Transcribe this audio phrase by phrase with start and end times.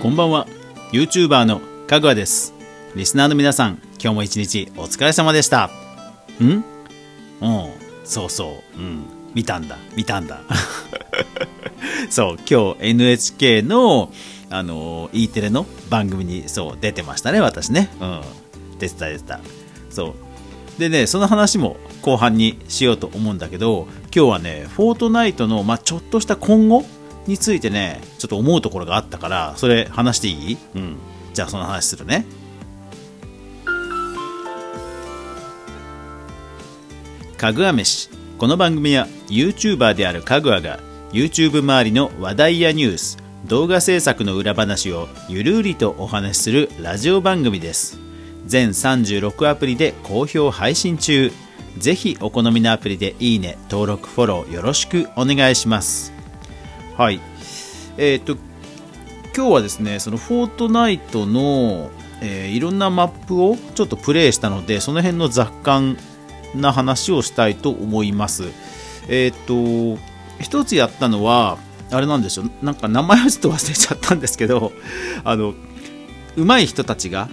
[0.00, 0.46] こんばんは。
[0.92, 2.54] YouTuber のかぐわです。
[2.96, 5.68] リスナーの皆さん今日も一日お疲れ様でした。
[6.42, 6.42] ん？
[6.42, 6.62] うん。
[8.04, 8.78] そうそう。
[8.78, 9.04] うん。
[9.34, 9.76] 見たんだ。
[9.94, 10.40] 見たんだ。
[12.08, 12.36] そう。
[12.50, 14.10] 今日 NHK の
[14.48, 17.90] あの E テレの番組にそう出てましたね私ね。
[18.00, 18.20] うん。
[18.78, 19.40] 出てた出てた。
[19.90, 20.14] そ
[20.78, 20.80] う。
[20.80, 26.86] でねその話も後半にしようと思うんだけど今日はねフォートナイトの、まあ、ちょっとした今後
[27.30, 30.58] についてねちょっと思うところがあったからそれ話していい？
[30.74, 30.96] うん。
[31.32, 32.26] じゃあその話するね。
[37.36, 38.10] かぐわ飯。
[38.36, 40.80] この番組は YouTuber であるかぐわが
[41.12, 47.98] YouTube 周りの話題やニュース動画制作の裏話をゆるりとお話しするラジオ番組です。
[48.46, 51.30] 全36アプリで好評配信中。
[51.78, 56.12] ぜひお好みのアプリでいいね登録フォローよろしくお願いします
[57.00, 57.20] はい。
[57.96, 58.36] えっ、と
[59.34, 65.96] 今日はですねそのフォートナイトの、えーいろんなマップをちょっとプレイしたのでその辺の雑感
[66.54, 68.50] な話をしたいと思います。
[69.08, 69.96] えっ、と
[70.42, 71.56] 一つやったのは
[71.90, 74.70] あれなんでしょうなんか名前をちょっと忘れちゃったんですけど
[75.24, 75.54] あの
[76.36, 77.30] 上手い人たちが、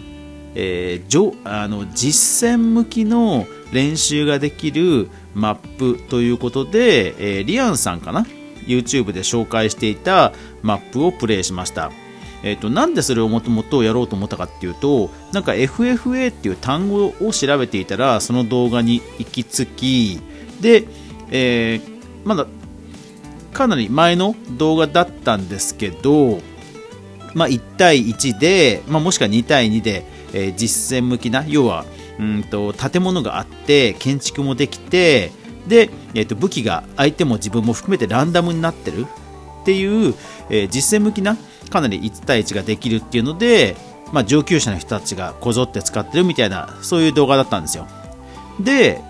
[0.55, 8.25] えーじょあの実践向きの練習ができるマップということで、えーリアンさんかな
[8.67, 11.91] YouTube で紹介していたマップをプレイしました。
[12.43, 20.21] えー、となんでそれをもともとやろうと思ったかっていうとなんか FFA っていう単語を調べていたらその動画に行き着き
[20.61, 20.87] で、
[21.31, 22.45] えーまだ
[23.53, 26.39] かなり前の動画だったんですけど、
[27.33, 31.85] まあ、1対1で、まあ、もしくは2対2で、えー実践向きな要は
[32.19, 35.31] うんと建物があって建築もできて
[35.67, 39.05] で、えー、と武器が相手も自分も含めてランダムになってる。
[39.61, 40.15] っていう、
[40.49, 41.35] えー実践向きな
[41.69, 43.75] かなり1対1ができるっていうので、
[44.13, 47.85] まあ、上級者の人たちがこぞって使ってるみたいなそういう動画だったんですよ。
[48.61, 49.01] で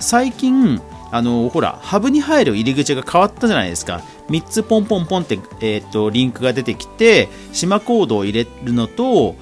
[0.00, 0.80] 最近
[1.12, 4.02] あのほらハブに入る入り口が変わったじゃないですか。
[4.28, 9.34] 3つポンポンポンって、えー、とリンクが出てきて島コードを入れるのと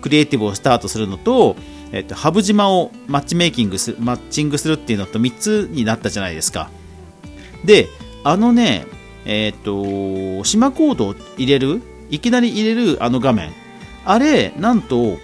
[0.00, 1.56] クリエイティブをスタートするのと,、
[1.96, 6.68] えー、とハブ島をマッチメイキングするマッチングするっていうのと3つになったじゃないですか。
[7.64, 7.88] で
[8.24, 8.86] あのね
[9.24, 11.82] えっ、と島コードを入れる？
[12.10, 12.98] いきなり入れる？
[13.00, 13.52] あの画面。
[14.04, 15.18] あれなんと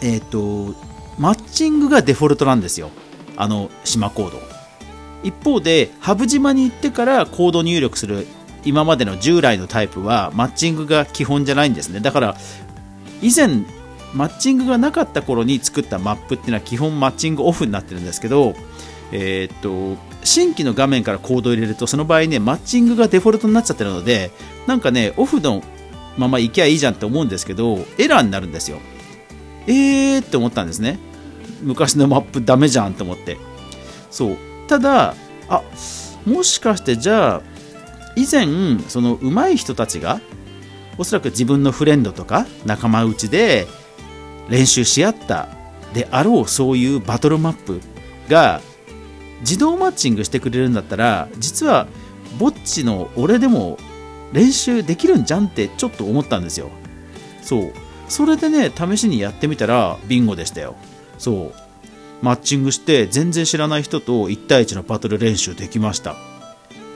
[0.00, 0.76] えっ、と
[1.18, 2.90] マッチングがデフォルトなんですよ。
[3.36, 4.40] あの島コード
[5.24, 8.28] 一方でハブ島に行ってからコード入力する
[8.64, 11.98] 今までの従来のタイプはマッチングが基本じゃないんですね。
[11.98, 12.36] だから
[13.20, 13.64] 以前
[14.14, 18.54] マッチングがなかった頃に作ったマップっていうのは基本マッチングオフになってるんですけど
[19.12, 24.30] えーっと新規の画面からコードを入れるとその場合ねマッチングがデフォルトになっちゃってるので
[24.66, 25.62] なんかねオフの
[26.16, 28.78] まま行きゃいいじゃんって思うんですけどエラーになるんですよ。
[29.66, 30.98] えーって思ったんですね。
[31.62, 33.36] 昔のマップダメじゃんって思って。
[34.10, 34.36] そう。
[34.66, 35.14] ただ
[35.48, 35.62] あ
[36.26, 37.42] もしかしてじゃあ
[38.16, 38.46] 以前
[38.88, 40.20] その上手い人たちが
[40.98, 43.66] おそらく自分のフレンドとか仲間内で
[44.48, 45.48] 練習し合った
[45.92, 47.80] であろうそういうバトルマップ
[48.28, 48.60] が
[49.40, 51.86] 自動マッチングしてくれるんだったら実は
[52.38, 53.78] ぼっちの俺でも
[54.32, 56.70] 練習できるんじゃんってちょっと思ったんですよ。
[57.42, 57.72] そう。
[58.08, 60.76] それでね試しにやってみたらビンゴでしたよ。
[61.18, 61.54] そう。
[62.20, 66.16] マッチングして全然知らない人と1対1のバトル練習できました。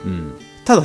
[0.05, 0.35] うん。
[0.65, 0.83] ただ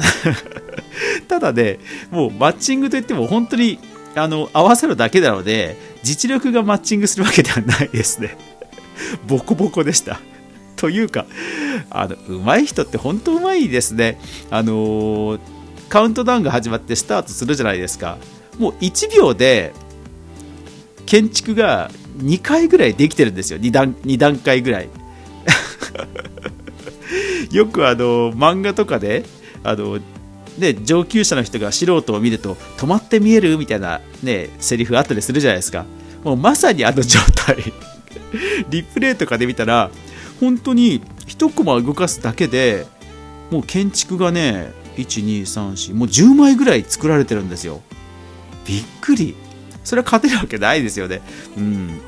[1.28, 1.78] ただね
[2.10, 3.78] もうマッチングといっても本当に
[4.18, 8.36] あの合わせるだけなので実力がマッチングするわけではないですね。
[9.26, 10.20] ボコボコでした。
[10.76, 11.26] というか
[11.90, 14.20] あの上手い人って本当上手いですね。
[14.50, 15.38] あのー
[15.88, 18.18] カウントダウンが始まってスタートするじゃないですか。
[18.58, 19.72] もう1秒で
[21.06, 23.58] 建築が2回ぐらいできてるんですよ。
[23.58, 24.88] 2段 ,2 段階ぐらい。
[27.50, 29.24] よくあの漫画とかで
[29.64, 29.98] あの
[30.58, 35.86] ね、上級者の人が素人を見ると止まって見えるみたいな、ね、セリフあったりするじゃないですか。
[36.24, 37.56] もうまさにあの状態。
[38.68, 39.90] リプレイとかで見たら
[40.40, 42.86] 本当に一コマ動かすだけで
[43.50, 47.80] もう建築がね1234もう10枚ぐらい作られてるんですよ。
[48.66, 49.34] びっくり。
[49.84, 51.22] それは勝てるわけないですよね。
[51.56, 52.00] うん。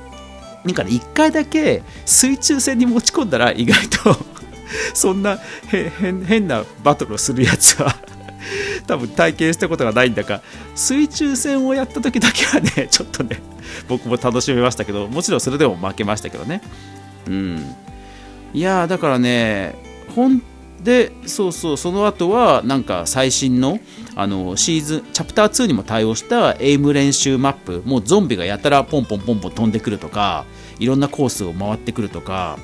[0.65, 4.17] なんかね1回だけ水中戦に持ち込んだら意外と
[4.93, 5.39] そんな
[5.71, 7.97] 変なバトルをするやつは
[8.87, 10.43] 多分体験したことがないんだか
[10.75, 13.41] 水中戦をやった時だけはね ちょっとね
[13.89, 16.63] 僕も楽しめましたけどもちろんそれでも負けましたけどね。
[17.27, 17.75] うん。
[18.53, 19.77] いやーだからね
[20.15, 20.43] ほん
[20.83, 23.79] でそうそうその後はなんか最新の
[24.17, 30.47] あのシーズンチャプター2にも対応したエイム練習マップもうゾンビがやたらポンポンポンポン飛んでくるとか
[30.79, 32.59] いろんなコースを回ってくるとか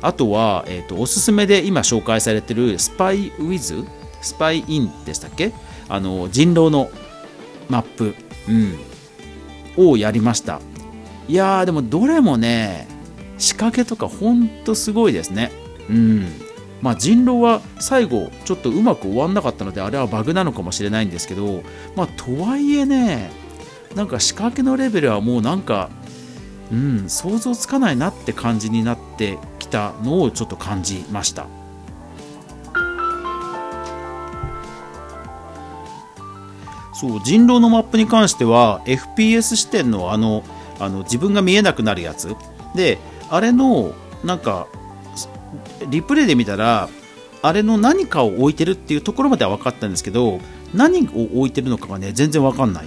[0.00, 3.84] あとは、えーと、おすすめで今紹介されてるスパイウィズ
[4.22, 5.52] スパイインでしたっけ？
[5.88, 6.90] あの人狼の
[7.68, 8.14] マップ、
[9.78, 10.60] うん、をやりました。
[11.28, 12.88] いやーでもどれもね
[13.38, 15.52] 仕掛けとかほんとすごいですね。
[15.88, 16.26] うん。
[16.82, 21.62] まあ人狼は最後ちょっとうまく終わんなかったのであれはバグなのかもしれないんですけど
[21.96, 23.30] まあとはいえね
[23.94, 25.88] なんか仕掛けのレベルはもうなんか
[26.70, 31.46] うん想像つかないなって感じになってきたのをちょっと感じました。
[36.98, 40.44] そう人狼のマップに関しては FPS 視点のあの
[40.78, 42.34] あの自分が見えなくなるやつ。
[42.74, 42.98] で
[43.28, 43.92] あれの
[44.24, 44.66] なんか
[45.90, 46.88] リプレイで見たら
[47.42, 50.40] あれの何かを置いてるっていうところまでは分かったんですけど
[50.74, 52.86] 何を置いてるのかがね全然分かんない。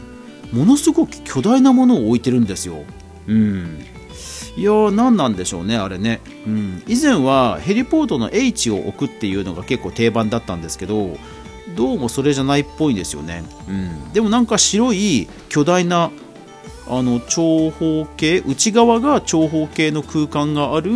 [0.52, 2.84] ものすごく巨大なものを置いてるんですよ。
[3.28, 3.86] うん。
[4.56, 11.18] いやー何なんでしょうねあれね、うん、以前はヘリポートの H を置くっていうのが結構定番だったんですけど
[11.76, 16.12] どうもそれじゃないっぽいんですよね、うん、でもなんか白い巨大な
[16.88, 20.92] あの長方形内側が長方形の空間がある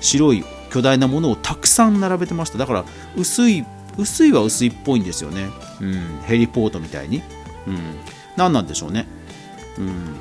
[0.00, 2.58] 白い巨大なものをたくさん並べてました。
[2.58, 2.84] だから
[3.16, 3.64] 薄い
[3.96, 5.48] 薄いは薄いっぽいんですよね、
[5.80, 7.22] うん、ヘリポートみたいに、
[7.66, 7.76] うん、
[8.36, 9.06] 何なんでしょうね、
[9.78, 10.16] うん、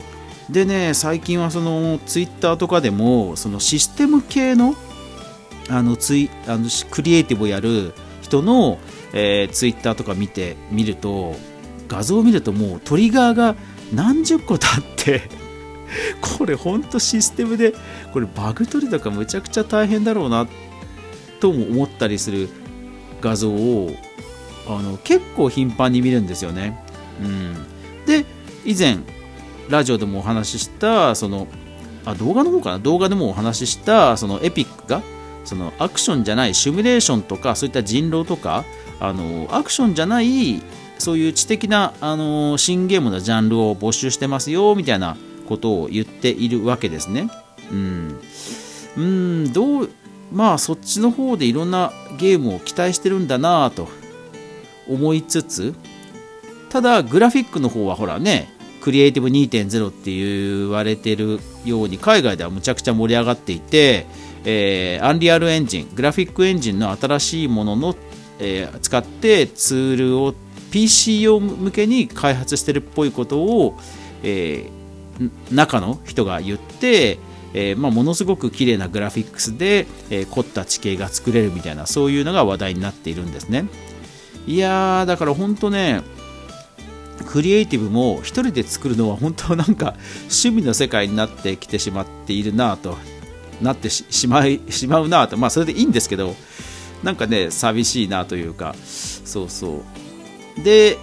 [0.48, 4.76] でね最近はそのツイッターとかでもそのシステム系の
[5.70, 8.78] あのツイあのクリエイティブをやる人の、
[9.14, 11.36] えー、ツイッターとか見てみると
[11.88, 13.56] 画像を見るともうトリガーが
[13.94, 15.30] 何十個経って
[16.38, 17.74] これほんとシステムで
[18.12, 20.48] これバグ取りとかむちゃくちゃ大変だろうな
[21.40, 22.50] とも思ったりする
[23.22, 23.92] 画像を
[24.68, 26.80] あの結構頻繁に見るんですよね。
[27.22, 27.54] うん、
[28.06, 28.26] で
[28.66, 28.98] 以前
[29.70, 31.48] ラジオでもお話ししたその
[32.06, 32.80] あ動画の方かな？
[32.80, 35.02] 動画でもお話ししたそのエピックが
[35.44, 38.64] そのアクションじゃないシミュレーションとかそういった人狼とか
[39.00, 40.62] あのアクションじゃない
[40.98, 45.18] そういう知的な、あの新ゲームのジャンルを募集してますよみたいな
[45.50, 47.30] ことを言っているわけですね。
[47.72, 48.20] うん、
[48.96, 49.90] うんどう
[50.32, 53.90] まあそっちの方でいろんなゲームを期待してるんだなと
[54.88, 55.76] 思いつつ
[56.70, 58.50] ただグラフィックの方はほらね
[58.82, 64.06] クリエイティブ2.0って言われてるように海外ではむちゃくちゃ盛り上がっていて、
[64.46, 67.96] えー、アンリアルエンジングラフィックエンジンの新しいものの、
[68.40, 70.34] えー、使ってツールを
[70.72, 73.78] PC 用向けに開発してるっぽいことを、
[74.24, 77.20] えー、中の人が言って、
[77.54, 83.66] えー、まあ、ものすごく綺麗なグラフィックスで、えー、凝った地形が作れるみたいなそういうのが話題になっているんですね。
[84.46, 86.02] いやーだから本当ね
[87.28, 92.98] クリエイティブも1人で作るのは本当なんか趣味の世界になってきてしまっているなと
[93.64, 95.38] なってしまい しまうなと。
[95.38, 96.36] まあそれでいいんですけど
[97.04, 98.76] なんかね寂しいなというか。
[99.26, 99.84] そうそ
[100.58, 100.64] う。
[100.64, 100.98] で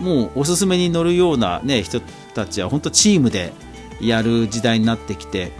[0.00, 2.00] もうおすすめに乗るような、ね、人
[2.34, 3.52] たちは本当チームで
[4.00, 5.52] やる時代になってきて、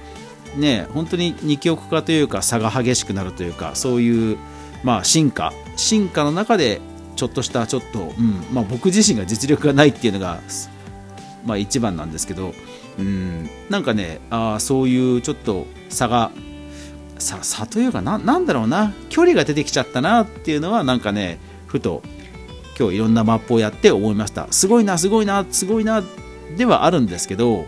[0.57, 4.39] ね、本当に二極化というか差が激しくなるというかそういう、
[4.85, 5.53] まあ、進化。
[5.77, 6.81] 進化の中で
[7.17, 8.45] ちょっとしたちょっと、うん。
[8.53, 10.41] まあ、僕自身が実力がないっていうのが、
[11.45, 12.55] まあ、一番なんですけど、
[12.99, 16.31] うん、なんかねあそういうちょっと差が
[17.19, 18.93] 差差というかななんだろうな。
[19.09, 22.03] 距離が出てきちゃったなっていうのはなんかねふと
[22.79, 24.47] 今日いろんなマップをやって思いました。
[24.51, 26.03] すごいなすごいなすごいな
[26.57, 27.67] ではあるんですけど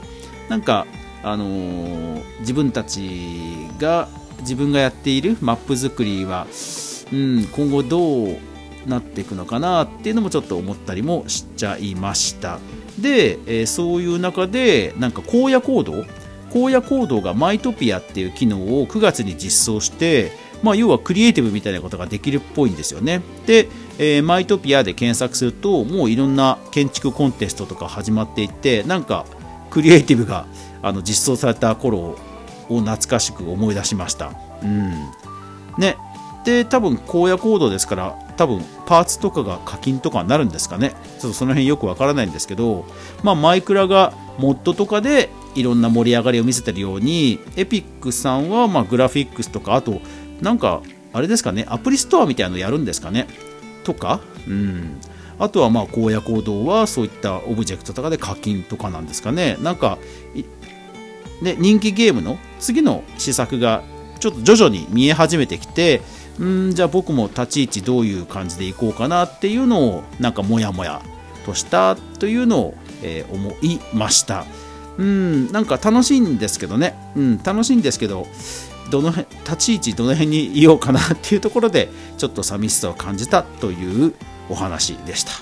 [0.48, 0.86] なんか
[1.22, 4.08] あのー、自分たちが
[4.40, 6.46] 自分がやっているマップ作りは、
[7.12, 8.38] うん、今後どう
[8.86, 12.58] なっていくのかなっていうのもちょっと思ったりもしちゃいました。
[13.00, 16.04] で、えー、そういう中でなんか荒野行動？
[16.52, 23.22] 荒野行動がマイトピアっていう機能を9月に実装してまあ、要はクリエイティブみたいなことができるっぽいんですよね。
[23.46, 29.24] で、えー、マイトピアで検索するともういろんな建築コンテストとか始まっていってなんか
[29.70, 30.46] クリエイティブが
[30.82, 34.32] あの実装された頃を懐かしく思い出しました。
[34.62, 34.90] うん
[35.78, 35.96] ね、
[36.44, 40.94] で多分荒野行動ですから多分パーツとかが課金とかになるんですかね。
[41.18, 42.86] ちょっとその辺よくわからないんですけど、
[43.22, 50.00] まあ、マイクラがモッドとかでいろんな盛り上がりを見せてるようにエピックさんはまグラフィックスとかあと
[50.40, 50.80] なんか
[51.12, 53.26] あれですかねアプリストアみたいなのやるんですかね。
[53.84, 55.00] とか、うん、
[55.38, 59.56] あとはまあ荒野行動はそういったオブジェクトとかで課金とかなんですかね。
[59.60, 59.98] なんか
[61.42, 63.82] で人気ゲームの次の施策が
[64.20, 66.02] ちょっと徐々に見え始めてきて
[66.42, 71.02] んじゃあ僕も立ち位置どういう感じでいこうかなっていうのをなんかモヤモヤ
[71.44, 74.44] としたというのを、えー、思いました。
[74.98, 78.26] うんなんか楽しいんですけどね、うん、楽しいんですけど
[78.90, 84.14] どの辺立ち位置どの辺にいようかなっていうところでちょっと寂しさを感じたという
[84.50, 85.32] お話でした。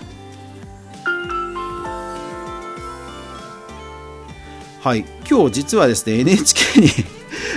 [4.81, 6.89] はい今日実はですね NHK に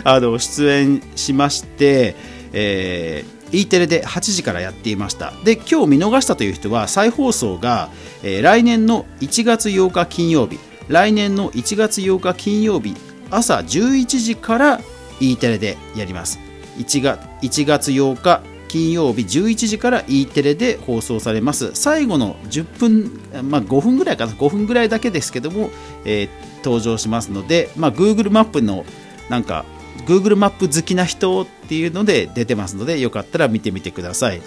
[0.04, 2.16] あの出演しまして、
[2.53, 5.34] えー、E テレで8時からやっていました。
[5.43, 7.89] で今日見逃したという人は再放送が、
[8.24, 10.60] えー、来年の1月8日金曜日。
[10.88, 12.96] 来年の1月8日金曜日
[13.29, 14.81] 朝11時から
[15.20, 16.39] E テレでやります。
[16.77, 21.72] 1月 ,1 月8日金曜日11時から E テレで放送されます。
[21.74, 24.31] 最後の10分、まあ、5分ぐらいかな。
[24.31, 25.70] 5分ぐらいだけですけども、
[26.05, 26.29] えー、
[26.63, 28.86] 登場しますので、まあ、Google マップの
[29.29, 29.65] なんか
[30.05, 34.41] Google マップ好きな人っていうので出てますのでよかったら見てみてください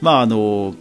[0.00, 0.74] まああの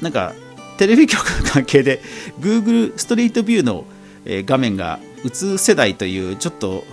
[0.00, 0.34] なんか
[0.78, 2.00] テレビ局の関係で
[2.40, 3.84] Google ストリートビューの
[4.26, 6.84] 画面が映世代というちょっと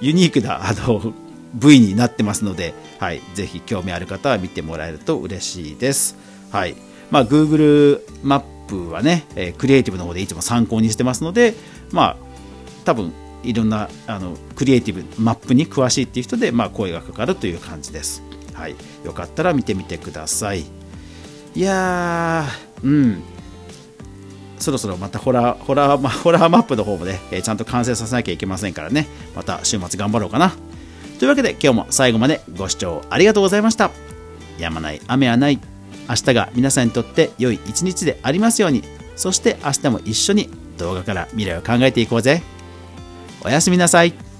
[0.00, 1.14] ユニークなあの
[1.54, 6.16] 部位になってますので、はい、ぜひ興味ある方は見てもらえると嬉しいです。
[6.50, 6.74] はい
[7.10, 11.54] まあ、Google マップはね、えー、クリエイティブの方でいつも参考にしてますので、
[11.92, 12.16] まあ、
[12.84, 13.12] 多分
[13.42, 18.22] いろんなあのクリエイティブマップに詳しいっていう人で、まあ、声がかかるという感じです。
[18.54, 20.64] はい、よかったら見てみてください。
[21.54, 23.22] いやー、うん、
[24.58, 30.54] そろそろまたホラーホラー、ホラーマップの方もね、えちゃんと完成させなきゃいけませんからね、また週末頑張ろうかな。
[31.18, 33.90] というわけで今日も最後までご視聴ありがとうございました。
[34.58, 35.60] やまない雨はない。
[36.08, 38.82] 明日が皆さんにとって良い一日でありますように。
[39.16, 42.42] そして明日も一緒に動画から未来を考えていこうぜ。
[43.44, 44.31] おやすみなさい。